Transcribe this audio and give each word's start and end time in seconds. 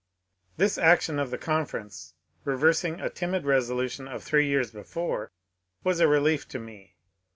This 0.57 0.79
action 0.79 1.19
of 1.19 1.29
the 1.29 1.37
conference, 1.37 2.15
reversing 2.43 2.99
a 2.99 3.07
timid 3.07 3.45
resolution 3.45 4.07
of 4.07 4.23
three 4.23 4.47
years 4.47 4.71
before, 4.71 5.29
was 5.83 5.99
a 5.99 6.07
relief 6.07 6.47
to 6.47 6.57
me. 6.57 6.95